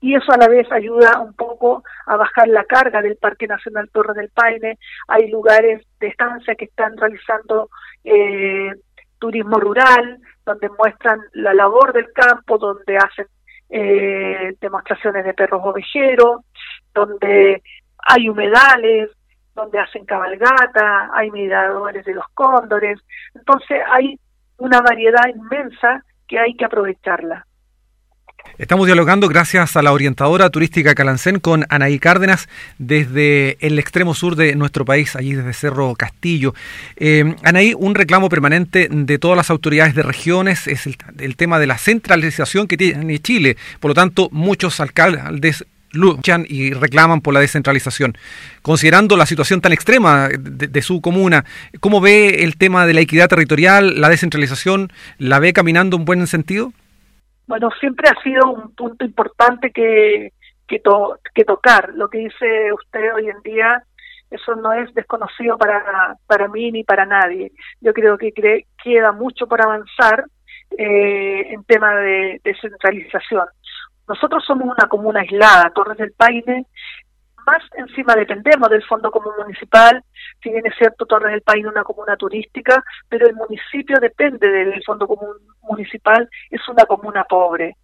y 0.00 0.16
eso 0.16 0.32
a 0.32 0.36
la 0.36 0.48
vez 0.48 0.70
ayuda 0.72 1.20
un 1.20 1.32
poco 1.34 1.84
a 2.06 2.16
bajar 2.16 2.48
la 2.48 2.64
carga 2.64 3.00
del 3.00 3.16
Parque 3.16 3.46
Nacional 3.46 3.88
Torres 3.90 4.16
del 4.16 4.28
Paine. 4.30 4.78
Hay 5.08 5.30
lugares 5.30 5.86
de 6.00 6.08
estancia 6.08 6.56
que 6.56 6.66
están 6.66 6.96
realizando 6.96 7.70
eh, 8.02 8.72
turismo 9.18 9.58
rural, 9.58 10.18
donde 10.44 10.68
muestran 10.70 11.20
la 11.32 11.54
labor 11.54 11.92
del 11.92 12.12
campo, 12.12 12.58
donde 12.58 12.96
hacen 12.96 13.26
eh, 13.70 14.54
demostraciones 14.60 15.24
de 15.24 15.34
perros 15.34 15.62
ovejeros, 15.64 16.42
donde 16.92 17.62
hay 17.98 18.28
humedales 18.28 19.10
donde 19.54 19.78
hacen 19.78 20.04
cabalgata, 20.04 21.10
hay 21.14 21.30
miradores 21.30 22.04
de 22.04 22.14
los 22.14 22.26
cóndores, 22.34 23.00
entonces 23.34 23.80
hay 23.88 24.18
una 24.58 24.80
variedad 24.80 25.28
inmensa 25.28 26.04
que 26.26 26.38
hay 26.38 26.54
que 26.56 26.64
aprovecharla. 26.64 27.46
Estamos 28.56 28.86
dialogando 28.86 29.28
gracias 29.28 29.76
a 29.76 29.82
la 29.82 29.92
orientadora 29.92 30.48
turística 30.48 30.94
Calancén 30.94 31.40
con 31.40 31.66
Anaí 31.70 31.98
Cárdenas 31.98 32.48
desde 32.78 33.56
el 33.58 33.80
extremo 33.80 34.14
sur 34.14 34.36
de 34.36 34.54
nuestro 34.54 34.84
país, 34.84 35.16
allí 35.16 35.34
desde 35.34 35.52
Cerro 35.52 35.94
Castillo. 35.96 36.54
Eh, 36.96 37.34
Anaí, 37.42 37.74
un 37.76 37.96
reclamo 37.96 38.28
permanente 38.28 38.88
de 38.88 39.18
todas 39.18 39.36
las 39.36 39.50
autoridades 39.50 39.96
de 39.96 40.02
regiones 40.02 40.68
es 40.68 40.86
el, 40.86 41.36
tema 41.36 41.58
de 41.58 41.66
la 41.66 41.78
centralización 41.78 42.68
que 42.68 42.76
tiene 42.76 43.18
Chile. 43.18 43.56
Por 43.80 43.90
lo 43.90 43.94
tanto, 43.94 44.28
muchos 44.30 44.78
alcaldes 44.78 45.64
luchan 45.90 46.46
y 46.48 46.72
reclaman 46.72 47.22
por 47.22 47.34
la 47.34 47.40
descentralización. 47.40 48.16
Considerando 48.62 49.16
la 49.16 49.26
situación 49.26 49.62
tan 49.62 49.72
extrema 49.72 50.28
de, 50.28 50.82
su 50.82 51.00
comuna, 51.00 51.44
¿cómo 51.80 52.00
ve 52.00 52.44
el 52.44 52.56
tema 52.56 52.86
de 52.86 52.94
la 52.94 53.00
equidad 53.00 53.28
territorial, 53.28 54.00
la 54.00 54.08
descentralización? 54.08 54.92
¿La 55.18 55.40
ve 55.40 55.52
caminando 55.52 55.96
en 55.96 56.04
buen 56.04 56.26
sentido? 56.28 56.72
Bueno, 57.46 57.70
siempre 57.80 58.08
ha 58.08 58.22
sido 58.22 58.50
un 58.50 58.74
punto 58.74 59.04
importante 59.04 59.70
que, 59.70 60.32
que, 60.66 60.80
que 61.34 61.44
tocar. 61.44 61.90
Lo 61.94 62.08
que 62.08 62.18
dice 62.18 62.72
usted 62.72 63.14
hoy 63.14 63.28
en 63.28 63.40
día, 63.42 63.82
eso 64.30 64.54
no 64.56 64.72
es 64.72 64.92
desconocido 64.94 65.58
para, 65.58 66.16
para 66.26 66.48
mí 66.48 66.72
ni 66.72 66.84
para 66.84 67.06
nadie. 67.06 67.52
Yo 67.80 67.92
creo 67.92 68.18
que 68.18 68.32
queda 68.82 69.12
mucho 69.12 69.46
por 69.46 69.62
avanzar 69.62 70.24
eh, 70.76 71.52
en 71.52 71.64
tema 71.64 71.94
de 71.96 72.40
descentralización. 72.42 73.46
Nosotros 74.08 74.44
somos 74.44 74.66
una 74.76 74.88
comuna 74.88 75.20
aislada, 75.20 75.70
Torres 75.74 75.96
del 75.96 76.12
Paine 76.12 76.66
más 77.46 77.62
encima 77.76 78.14
dependemos 78.14 78.68
del 78.70 78.84
Fondo 78.84 79.10
Común 79.10 79.34
Municipal, 79.38 80.02
si 80.42 80.50
bien 80.50 80.66
es 80.66 80.74
cierto 80.76 81.06
Torres 81.06 81.32
del 81.32 81.42
Paine 81.42 81.68
es 81.68 81.74
una 81.74 81.84
comuna 81.84 82.16
turística, 82.16 82.82
pero 83.08 83.26
el 83.26 83.34
municipio 83.34 83.98
depende 84.00 84.48
del 84.48 84.82
Fondo 84.84 85.06
Común 85.06 85.36
Municipal, 85.62 86.28
es 86.50 86.60
una 86.68 86.84
comuna 86.84 87.24
pobre. 87.24 87.76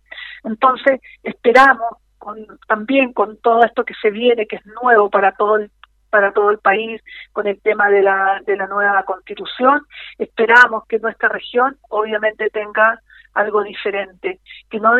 Entonces, 0.44 1.00
esperamos 1.22 1.98
con, 2.18 2.36
también 2.66 3.12
con 3.12 3.38
todo 3.38 3.64
esto 3.64 3.84
que 3.84 3.94
se 4.00 4.10
viene, 4.10 4.46
que 4.46 4.56
es 4.56 4.66
nuevo 4.66 5.10
para 5.10 5.32
todo 5.32 5.56
el 5.56 5.70
para 6.10 6.32
todo 6.32 6.50
el 6.50 6.58
país 6.58 7.00
con 7.32 7.46
el 7.46 7.60
tema 7.62 7.88
de 7.88 8.02
la, 8.02 8.40
de 8.44 8.56
la 8.56 8.66
nueva 8.66 9.04
constitución. 9.04 9.82
Esperamos 10.18 10.84
que 10.88 10.98
nuestra 10.98 11.28
región 11.28 11.76
obviamente 11.88 12.50
tenga 12.50 13.00
algo 13.34 13.62
diferente, 13.62 14.40
que 14.68 14.80
no, 14.80 14.92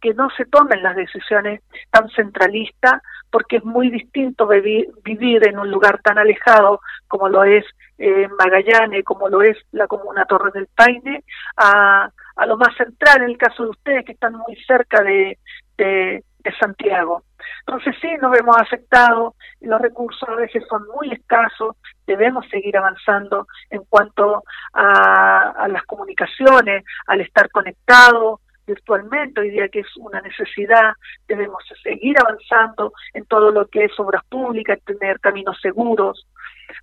que 0.00 0.14
no 0.14 0.30
se 0.30 0.44
tomen 0.46 0.82
las 0.82 0.96
decisiones 0.96 1.62
tan 1.90 2.08
centralistas, 2.10 3.02
porque 3.30 3.56
es 3.56 3.64
muy 3.64 3.90
distinto 3.90 4.46
vivir, 4.46 4.88
vivir 5.04 5.46
en 5.46 5.58
un 5.58 5.70
lugar 5.70 6.00
tan 6.02 6.18
alejado 6.18 6.80
como 7.08 7.28
lo 7.28 7.44
es 7.44 7.64
eh, 7.98 8.28
Magallanes, 8.38 9.04
como 9.04 9.28
lo 9.28 9.42
es 9.42 9.56
la 9.72 9.86
comuna 9.86 10.26
Torres 10.26 10.54
del 10.54 10.68
Paine, 10.74 11.24
a, 11.56 12.10
a 12.36 12.46
lo 12.46 12.56
más 12.56 12.74
central, 12.76 13.22
en 13.22 13.30
el 13.30 13.38
caso 13.38 13.64
de 13.64 13.70
ustedes 13.70 14.04
que 14.04 14.12
están 14.12 14.34
muy 14.34 14.56
cerca 14.66 15.02
de, 15.02 15.38
de, 15.76 16.24
de 16.38 16.52
Santiago. 16.58 17.22
Entonces 17.66 17.96
sí, 18.00 18.08
nos 18.22 18.30
vemos 18.30 18.56
afectados, 18.58 19.34
los 19.60 19.80
recursos 19.80 20.28
a 20.28 20.36
veces 20.36 20.62
son 20.68 20.86
muy 20.94 21.12
escasos, 21.12 21.74
debemos 22.06 22.48
seguir 22.48 22.76
avanzando 22.76 23.48
en 23.70 23.82
cuanto 23.88 24.44
a, 24.72 25.66
las 25.68 25.82
comunicaciones, 25.82 26.84
al 27.08 27.22
estar 27.22 27.50
conectados 27.50 28.40
virtualmente, 28.68 29.40
hoy 29.40 29.50
día 29.50 29.68
que 29.68 29.80
es 29.80 29.96
una 29.96 30.20
necesidad, 30.20 30.92
debemos 31.26 31.62
seguir 31.82 32.16
avanzando 32.20 32.92
en 33.14 33.24
todo 33.24 33.50
lo 33.50 33.66
que 33.66 33.84
es 33.84 33.98
obras 33.98 34.24
públicas, 34.26 34.78
tener 34.84 35.18
caminos 35.18 35.58
seguros. 35.60 36.24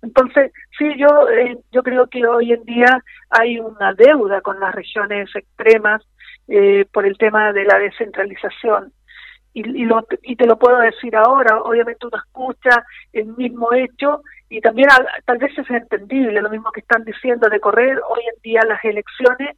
Entonces, 0.02 0.52
sí, 0.76 0.94
yo, 0.98 1.28
eh, 1.30 1.58
yo 1.72 1.82
creo 1.82 2.08
que 2.08 2.26
hoy 2.26 2.52
en 2.52 2.64
día 2.64 3.02
hay 3.30 3.58
una 3.58 3.94
deuda 3.94 4.42
con 4.42 4.60
las 4.60 4.74
regiones 4.74 5.34
extremas 5.34 6.02
eh, 6.48 6.84
por 6.92 7.06
el 7.06 7.16
tema 7.16 7.54
de 7.54 7.64
la 7.64 7.78
descentralización 7.78 8.92
y, 9.54 9.84
lo, 9.84 10.04
y 10.22 10.34
te 10.36 10.46
lo 10.46 10.58
puedo 10.58 10.78
decir 10.78 11.14
ahora, 11.14 11.62
obviamente 11.62 12.06
uno 12.06 12.18
escucha 12.18 12.84
el 13.12 13.26
mismo 13.36 13.72
hecho 13.72 14.22
y 14.48 14.60
también 14.60 14.88
tal 15.24 15.38
vez 15.38 15.56
es 15.56 15.70
entendible 15.70 16.42
lo 16.42 16.50
mismo 16.50 16.72
que 16.72 16.80
están 16.80 17.04
diciendo 17.04 17.48
de 17.48 17.60
correr 17.60 18.00
hoy 18.08 18.22
en 18.34 18.42
día 18.42 18.62
las 18.66 18.84
elecciones 18.84 19.56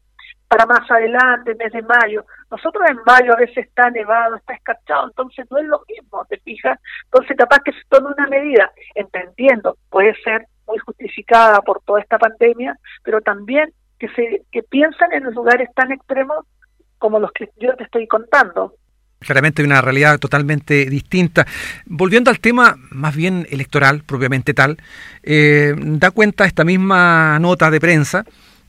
para 0.48 0.66
más 0.66 0.88
adelante, 0.90 1.54
mes 1.56 1.72
de 1.72 1.82
mayo. 1.82 2.24
Nosotros 2.50 2.88
en 2.88 2.98
mayo 3.04 3.32
a 3.32 3.36
veces 3.36 3.66
está 3.66 3.90
nevado, 3.90 4.36
está 4.36 4.54
escarchado, 4.54 5.08
entonces 5.08 5.46
no 5.50 5.58
es 5.58 5.64
lo 5.64 5.82
mismo, 5.88 6.24
¿te 6.28 6.38
fijas? 6.38 6.78
Entonces 7.04 7.36
capaz 7.36 7.60
que 7.64 7.72
se 7.72 7.82
tome 7.88 8.12
una 8.16 8.28
medida, 8.28 8.70
entendiendo, 8.94 9.76
puede 9.90 10.14
ser 10.22 10.46
muy 10.66 10.78
justificada 10.78 11.60
por 11.62 11.80
toda 11.82 12.00
esta 12.00 12.18
pandemia, 12.18 12.76
pero 13.02 13.20
también 13.22 13.72
que 13.98 14.08
se 14.10 14.42
que 14.52 14.62
piensan 14.62 15.12
en 15.12 15.24
los 15.24 15.34
lugares 15.34 15.72
tan 15.74 15.90
extremos 15.90 16.44
como 16.98 17.18
los 17.18 17.32
que 17.32 17.50
yo 17.56 17.74
te 17.76 17.84
estoy 17.84 18.06
contando. 18.06 18.74
Claramente 19.26 19.62
hay 19.62 19.66
una 19.66 19.83
realidad 19.83 20.18
totalmente 20.18 20.87
distinta. 20.87 21.47
Volviendo 21.85 22.30
al 22.30 22.40
tema 22.40 22.76
más 22.90 23.14
bien 23.14 23.47
electoral, 23.50 24.02
propiamente 24.04 24.54
tal, 24.54 24.78
eh, 25.23 25.75
da 25.76 26.11
cuenta 26.12 26.47
esta 26.47 26.64
misma 26.64 27.38
nota 27.40 27.71
de 27.71 27.80
prensa 27.80 28.25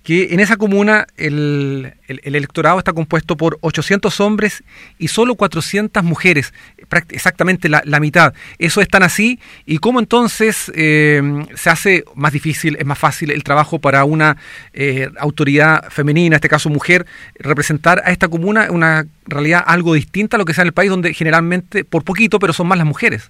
que 0.08 0.34
en 0.34 0.40
esa 0.40 0.56
comuna 0.56 1.06
el, 1.18 1.96
electorado 2.08 2.80
está 2.80 2.94
compuesto 2.94 3.36
por 3.36 3.58
800 3.60 4.22
hombres 4.22 4.64
y 4.98 5.10
solo 5.10 5.36
400 5.36 6.02
mujeres, 6.02 6.54
exactamente 7.10 7.68
la, 7.68 8.00
mitad. 8.00 8.34
¿Eso 8.58 8.80
es 8.80 8.88
tan 8.88 9.04
así? 9.04 9.38
¿Y 9.66 9.80
cómo 9.80 10.00
entonces 10.00 10.72
eh, 10.78 11.22
se 11.56 11.70
hace 11.70 12.06
más 12.16 12.32
difícil, 12.32 12.78
es 12.80 12.86
más 12.86 12.98
fácil 12.98 13.32
el 13.32 13.44
trabajo 13.44 13.80
para 13.80 14.06
una 14.06 14.38
eh, 14.72 15.10
autoridad 15.20 15.90
femenina, 15.90 16.28
en 16.28 16.34
este 16.36 16.48
caso 16.48 16.70
mujer, 16.70 17.06
representar 17.38 18.02
a 18.06 18.12
esta 18.12 18.30
comuna 18.30 18.68
una 18.72 19.04
realidad 19.26 19.62
algo 19.68 19.94
distinta 19.94 20.38
a 20.38 20.40
lo 20.40 20.46
que 20.46 20.54
sea 20.54 20.62
en 20.62 20.68
el 20.68 20.74
país, 20.74 20.90
donde 20.90 21.14
generalmente, 21.14 21.84
por 21.84 22.06
poquito, 22.06 22.40
pero 22.40 22.54
son 22.54 22.70
más 22.70 22.78
las 22.78 22.88
mujeres? 22.88 23.30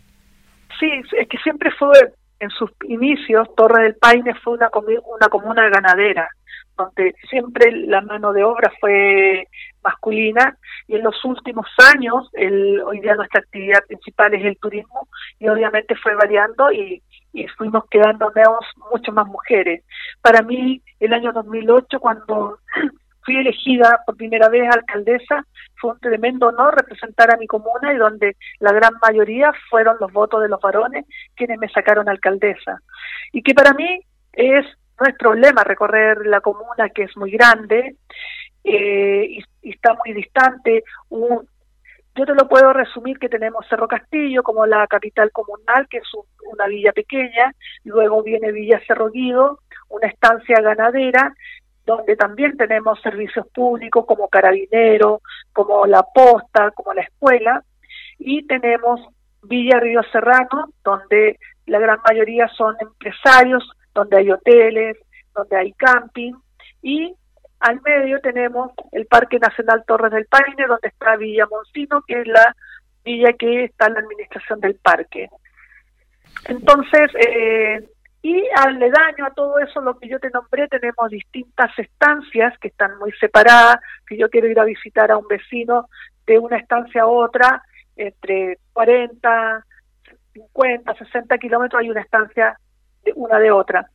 Sí, 0.80 0.92
es 1.20 1.28
que 1.28 1.40
siempre 1.40 1.72
fue, 1.72 2.14
en 2.40 2.52
sus 2.52 2.70
inicios, 2.88 3.48
Torre 3.56 3.82
del 3.82 3.96
Paine 3.96 4.36
fue 4.44 4.54
una, 4.54 4.70
una 4.72 5.28
comuna 5.28 5.68
ganadera 5.70 6.30
donde 6.78 7.16
siempre 7.30 7.72
la 7.72 8.02
mano 8.02 8.32
de 8.34 8.44
obra 8.44 8.72
fue 8.80 9.48
masculina 9.84 10.58
y 10.88 10.96
en 10.96 11.04
los 11.04 11.24
últimos 11.26 11.66
años, 11.94 12.30
el, 12.34 12.82
hoy 12.82 13.00
día 13.00 13.16
nuestra 13.16 13.40
actividad 13.40 13.84
principal 13.88 14.34
es 14.34 14.46
el 14.46 14.58
turismo 14.58 15.08
y 15.40 15.48
obviamente 15.48 15.96
fue 15.96 16.16
variando 16.16 16.72
y, 16.72 17.02
y 17.34 17.48
fuimos 17.50 17.86
quedándonos 17.90 18.60
mucho 18.92 19.12
más 19.12 19.28
mujeres. 19.28 19.84
Para 20.22 20.42
mí, 20.42 20.82
el 21.00 21.14
año 21.14 21.34
2008, 21.34 22.00
cuando 22.00 22.60
fui 23.26 23.38
elegida 23.38 24.02
por 24.06 24.16
primera 24.16 24.50
vez 24.50 24.70
alcaldesa, 24.74 25.46
fue 25.80 25.92
un 25.92 26.00
tremendo 26.00 26.48
honor 26.48 26.76
representar 26.76 27.34
a 27.34 27.38
mi 27.38 27.48
comuna 27.48 27.94
y 27.94 27.98
donde 27.98 28.38
la 28.60 28.72
gran 28.72 28.94
mayoría 29.02 29.52
fueron 29.70 29.98
los 30.00 30.12
votos 30.12 30.42
de 30.42 30.50
los 30.50 30.62
varones 30.62 31.06
quienes 31.36 31.60
me 31.60 31.70
sacaron 31.70 32.08
alcaldesa. 32.08 32.82
Y 33.32 33.44
que 33.44 33.54
para 33.54 33.74
mí 33.74 34.02
es 34.34 34.66
no 35.00 35.08
es 35.08 35.16
problema 35.16 35.64
recorrer 35.64 36.26
la 36.26 36.42
comuna 36.42 36.90
que 36.94 37.04
es 37.04 37.18
muy 37.18 37.32
grande 37.32 37.96
eh, 38.64 39.28
y, 39.62 39.70
está 39.70 39.96
muy 40.06 40.14
distante. 40.14 40.84
yo 41.10 42.26
te 42.26 42.34
lo 42.34 42.48
puedo 42.48 42.74
resumir 42.74 43.20
que 43.20 43.30
tenemos 43.30 43.66
Cerro 43.70 43.88
Castillo 43.88 44.44
como 44.44 44.66
la 44.66 44.88
capital 44.88 45.32
comunal, 45.32 45.88
que 45.90 45.98
es 45.98 46.08
una 46.52 46.68
villa 46.68 46.92
pequeña, 46.94 47.54
luego 47.84 48.24
viene 48.24 48.52
Villa 48.52 48.82
Cerro 48.88 49.10
Guido, 49.12 49.60
una 49.90 50.08
estancia 50.08 50.60
ganadera, 50.62 51.34
donde 51.86 52.16
también 52.16 52.58
tenemos 52.58 53.00
servicios 53.02 53.48
públicos 53.54 54.06
como 54.06 54.28
Carabinero, 54.28 55.22
como 55.54 55.86
la 55.86 56.04
posta, 56.04 56.72
como 56.72 56.94
la 56.94 57.04
escuela, 57.04 57.64
y 58.20 58.46
tenemos 58.48 59.00
Villa 59.44 59.80
Río 59.80 60.02
Serrano, 60.12 60.70
donde 60.84 61.40
la 61.66 61.80
gran 61.80 62.00
mayoría 62.06 62.48
son 62.50 62.76
empresarios 62.80 63.64
donde 63.98 64.18
hay 64.18 64.32
hoteles, 64.32 64.96
donde 65.34 65.58
hay 65.58 65.74
camping 65.74 66.34
y 66.84 67.16
al 67.60 67.82
medio 67.82 68.20
tenemos 68.22 68.72
el 68.92 69.08
Parque 69.08 69.40
Nacional 69.40 69.84
Torres 69.88 70.12
del 70.12 70.28
Paine, 70.28 70.68
donde 70.68 70.88
está 70.88 71.16
Villa 71.16 71.48
Moncino, 71.50 72.04
que 72.08 72.22
es 72.22 72.28
la 72.28 72.56
villa 73.04 73.34
que 73.34 73.64
está 73.64 73.88
en 73.88 73.96
la 73.96 74.00
administración 74.02 74.60
del 74.60 74.76
parque. 74.76 75.28
Entonces, 76.46 77.10
eh, 77.16 77.90
y 78.22 78.44
aledaño 78.56 79.26
a 79.26 79.34
todo 79.34 79.58
eso, 79.58 79.82
lo 79.82 79.98
que 79.98 80.08
yo 80.08 80.20
te 80.20 80.30
nombré, 80.30 80.68
tenemos 80.68 81.10
distintas 81.10 81.72
estancias 81.80 82.54
que 82.60 82.68
están 82.68 83.00
muy 83.00 83.12
separadas. 83.14 83.78
Si 84.08 84.16
yo 84.16 84.30
quiero 84.30 84.48
ir 84.48 84.60
a 84.60 84.66
visitar 84.66 85.10
a 85.10 85.18
un 85.18 85.28
vecino 85.28 85.90
de 86.28 86.38
una 86.38 86.58
estancia 86.58 87.02
a 87.02 87.08
otra, 87.08 87.64
entre 87.96 88.60
40, 88.74 89.66
50, 90.34 90.94
60 90.94 91.38
kilómetros, 91.40 91.82
hay 91.82 91.90
una 91.90 92.02
estancia 92.02 92.60
una 93.16 93.40
de 93.40 93.52
otra. 93.52 93.90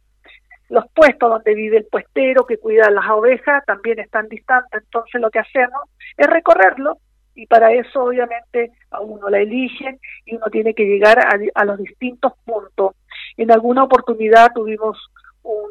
Los 0.68 0.84
puestos 0.94 1.28
donde 1.28 1.54
vive 1.54 1.78
el 1.78 1.86
puestero 1.86 2.46
que 2.46 2.58
cuida 2.58 2.90
las 2.90 3.08
ovejas 3.10 3.64
también 3.66 3.98
están 3.98 4.28
distantes, 4.28 4.82
entonces 4.82 5.20
lo 5.20 5.30
que 5.30 5.40
hacemos 5.40 5.82
es 6.16 6.26
recorrerlo 6.26 6.98
y 7.34 7.46
para 7.46 7.72
eso 7.72 8.04
obviamente 8.04 8.72
a 8.90 9.00
uno 9.00 9.28
la 9.28 9.38
eligen 9.38 9.98
y 10.24 10.36
uno 10.36 10.46
tiene 10.46 10.74
que 10.74 10.84
llegar 10.84 11.18
a, 11.18 11.64
los 11.64 11.78
distintos 11.78 12.32
puntos. 12.44 12.94
En 13.36 13.50
alguna 13.50 13.84
oportunidad 13.84 14.52
tuvimos 14.54 14.98
un, 15.42 15.70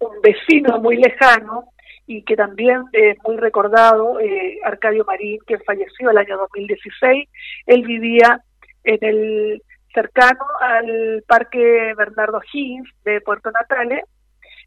un 0.00 0.20
vecino 0.22 0.78
muy 0.80 0.96
lejano 0.96 1.68
y 2.06 2.22
que 2.22 2.36
también 2.36 2.84
es 2.92 3.16
muy 3.26 3.36
recordado, 3.36 4.20
eh, 4.20 4.58
Arcadio 4.62 5.04
Marín, 5.04 5.38
que 5.46 5.58
falleció 5.60 6.10
el 6.10 6.18
año 6.18 6.36
2016, 6.38 7.28
él 7.66 7.82
vivía 7.82 8.40
en 8.84 8.98
el 9.00 9.62
cercano 9.94 10.44
al 10.60 11.24
Parque 11.26 11.94
Bernardo 11.96 12.40
Higgins 12.52 12.90
de 13.04 13.20
Puerto 13.20 13.50
Natales, 13.50 14.04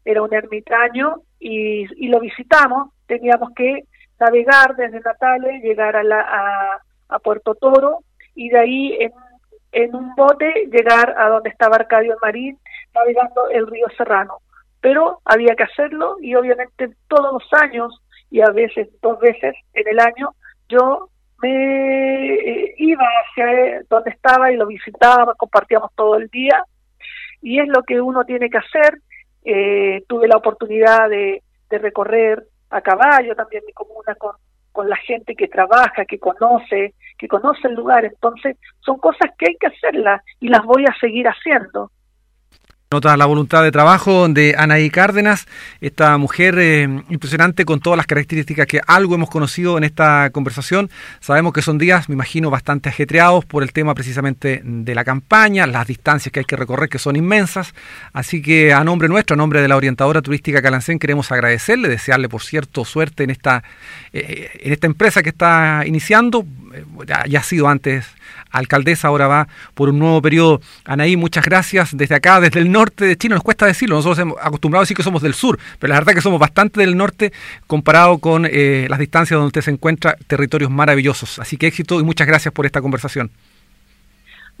era 0.04 0.22
un 0.22 0.32
ermitaño 0.32 1.22
y, 1.38 1.86
lo 2.08 2.18
visitamos, 2.18 2.92
teníamos 3.06 3.50
que 3.54 3.84
navegar 4.18 4.74
desde 4.74 5.00
Natales, 5.00 5.62
llegar 5.62 5.96
a, 5.96 6.02
la, 6.02 6.80
a, 7.08 7.18
Puerto 7.18 7.54
Toro 7.54 7.98
y 8.34 8.48
de 8.48 8.58
ahí 8.58 8.96
en, 9.00 9.12
en 9.72 9.94
un 9.94 10.14
bote 10.14 10.68
llegar 10.72 11.14
a 11.18 11.28
donde 11.28 11.50
estaba 11.50 11.76
Arcadio 11.76 12.16
Marín, 12.22 12.58
navegando 12.94 13.48
el 13.50 13.66
río 13.66 13.86
Serrano. 13.96 14.38
Pero 14.80 15.20
había 15.24 15.54
que 15.56 15.64
hacerlo 15.64 16.16
y 16.20 16.34
obviamente 16.34 16.90
todos 17.08 17.32
los 17.32 17.62
años 17.62 18.00
y 18.30 18.40
a 18.40 18.50
veces 18.50 18.88
dos 19.02 19.18
veces 19.20 19.54
en 19.74 19.88
el 19.88 19.98
año 19.98 20.34
yo 20.68 21.08
me 21.40 22.34
eh, 22.34 22.74
iba 22.78 23.04
hacia 23.04 23.82
donde 23.88 24.10
estaba 24.10 24.50
y 24.50 24.56
lo 24.56 24.66
visitaba, 24.66 25.34
compartíamos 25.34 25.90
todo 25.94 26.16
el 26.16 26.28
día 26.28 26.62
y 27.40 27.60
es 27.60 27.68
lo 27.68 27.82
que 27.82 28.00
uno 28.00 28.24
tiene 28.24 28.50
que 28.50 28.58
hacer. 28.58 29.00
Eh, 29.44 30.04
tuve 30.08 30.28
la 30.28 30.36
oportunidad 30.36 31.08
de, 31.08 31.42
de, 31.70 31.78
recorrer 31.78 32.44
a 32.70 32.80
caballo 32.80 33.34
también 33.34 33.62
mi 33.66 33.72
comuna 33.72 34.14
con, 34.16 34.32
con 34.72 34.88
la 34.88 34.96
gente 34.96 35.34
que 35.34 35.48
trabaja, 35.48 36.04
que 36.04 36.18
conoce, 36.18 36.94
que 37.16 37.28
conoce 37.28 37.68
el 37.68 37.74
lugar. 37.74 38.04
Entonces 38.04 38.56
son 38.80 38.98
cosas 38.98 39.30
que 39.38 39.46
hay 39.48 39.56
que 39.56 39.68
hacerlas 39.68 40.22
y 40.40 40.48
las 40.48 40.64
voy 40.64 40.84
a 40.86 40.94
seguir 41.00 41.26
haciendo. 41.28 41.90
Nota 42.90 43.18
la 43.18 43.26
voluntad 43.26 43.62
de 43.62 43.70
trabajo 43.70 44.26
de 44.30 44.54
Anaí 44.56 44.88
Cárdenas, 44.88 45.46
esta 45.82 46.16
mujer 46.16 46.58
eh, 46.58 46.84
impresionante 47.10 47.66
con 47.66 47.80
todas 47.80 47.98
las 47.98 48.06
características 48.06 48.66
que 48.66 48.80
algo 48.86 49.14
hemos 49.14 49.28
conocido 49.28 49.76
en 49.76 49.84
esta 49.84 50.30
conversación. 50.30 50.88
Sabemos 51.20 51.52
que 51.52 51.60
son 51.60 51.76
días, 51.76 52.08
me 52.08 52.14
imagino, 52.14 52.48
bastante 52.48 52.88
ajetreados 52.88 53.44
por 53.44 53.62
el 53.62 53.74
tema 53.74 53.94
precisamente 53.94 54.62
de 54.64 54.94
la 54.94 55.04
campaña, 55.04 55.66
las 55.66 55.86
distancias 55.86 56.32
que 56.32 56.40
hay 56.40 56.46
que 56.46 56.56
recorrer 56.56 56.88
que 56.88 56.98
son 56.98 57.14
inmensas. 57.14 57.74
Así 58.14 58.40
que 58.40 58.72
a 58.72 58.82
nombre 58.84 59.06
nuestro, 59.06 59.34
a 59.34 59.36
nombre 59.36 59.60
de 59.60 59.68
la 59.68 59.76
orientadora 59.76 60.22
turística 60.22 60.62
Calancén, 60.62 60.98
queremos 60.98 61.30
agradecerle, 61.30 61.90
desearle, 61.90 62.30
por 62.30 62.40
cierto, 62.40 62.86
suerte 62.86 63.22
en 63.22 63.28
esta, 63.28 63.64
eh, 64.14 64.48
en 64.60 64.72
esta 64.72 64.86
empresa 64.86 65.22
que 65.22 65.28
está 65.28 65.82
iniciando. 65.84 66.46
Eh, 66.72 66.84
ya 67.28 67.40
ha 67.40 67.42
sido 67.42 67.68
antes 67.68 68.06
alcaldesa, 68.50 69.08
ahora 69.08 69.26
va 69.26 69.48
por 69.74 69.88
un 69.88 69.98
nuevo 69.98 70.20
periodo. 70.22 70.60
Anaí, 70.84 71.16
muchas 71.16 71.44
gracias 71.44 71.96
desde 71.96 72.14
acá, 72.14 72.40
desde 72.40 72.60
el 72.60 72.70
norte 72.70 73.04
de 73.04 73.16
Chile. 73.16 73.34
Nos 73.34 73.44
cuesta 73.44 73.66
decirlo, 73.66 73.96
nosotros 73.96 74.18
hemos 74.18 74.36
acostumbrado 74.40 74.82
a 74.82 74.84
decir 74.84 74.96
que 74.96 75.02
somos 75.02 75.22
del 75.22 75.34
sur, 75.34 75.58
pero 75.78 75.92
la 75.92 76.00
verdad 76.00 76.14
que 76.14 76.20
somos 76.20 76.40
bastante 76.40 76.80
del 76.80 76.96
norte 76.96 77.32
comparado 77.66 78.18
con 78.18 78.46
eh, 78.46 78.86
las 78.88 78.98
distancias 78.98 79.36
donde 79.36 79.48
usted 79.48 79.62
se 79.62 79.70
encuentra, 79.70 80.16
territorios 80.26 80.70
maravillosos. 80.70 81.38
Así 81.38 81.56
que 81.56 81.66
éxito 81.66 82.00
y 82.00 82.04
muchas 82.04 82.26
gracias 82.26 82.52
por 82.52 82.66
esta 82.66 82.80
conversación. 82.80 83.30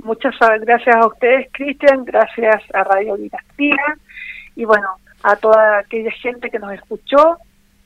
Muchas 0.02 0.34
gracias 0.60 0.94
a 0.94 1.06
ustedes, 1.06 1.48
Cristian, 1.52 2.04
gracias 2.04 2.62
a 2.72 2.84
Radio 2.84 3.16
Dinastía 3.16 3.96
y 4.54 4.64
bueno, 4.64 4.88
a 5.22 5.36
toda 5.36 5.78
aquella 5.78 6.12
gente 6.12 6.50
que 6.50 6.58
nos 6.58 6.72
escuchó, 6.72 7.38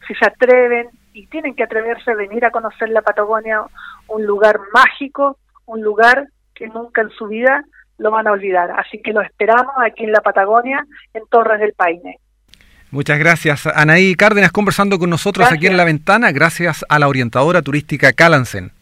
si 0.06 0.14
se 0.14 0.26
atreven 0.26 0.88
y 1.14 1.26
tienen 1.26 1.54
que 1.54 1.62
atreverse 1.62 2.10
a 2.10 2.14
venir 2.14 2.44
a 2.44 2.50
conocer 2.50 2.90
la 2.90 3.02
Patagonia, 3.02 3.62
un 4.08 4.26
lugar 4.26 4.58
mágico, 4.72 5.38
un 5.66 5.82
lugar 5.82 6.26
que 6.54 6.68
nunca 6.68 7.02
en 7.02 7.10
su 7.10 7.28
vida 7.28 7.64
lo 7.98 8.10
van 8.10 8.26
a 8.26 8.32
olvidar. 8.32 8.70
Así 8.72 9.00
que 9.00 9.12
lo 9.12 9.22
esperamos 9.22 9.74
aquí 9.84 10.04
en 10.04 10.12
la 10.12 10.20
Patagonia, 10.20 10.84
en 11.14 11.22
Torres 11.30 11.60
del 11.60 11.72
Paine. 11.72 12.18
Muchas 12.90 13.18
gracias. 13.18 13.66
Anaí 13.66 14.14
Cárdenas 14.14 14.52
conversando 14.52 14.98
con 14.98 15.08
nosotros 15.08 15.50
aquí 15.50 15.66
en 15.66 15.78
La 15.78 15.84
Ventana, 15.84 16.30
gracias 16.30 16.84
a 16.88 16.98
la 16.98 17.08
orientadora 17.08 17.62
turística 17.62 18.12
Calansen. 18.12 18.72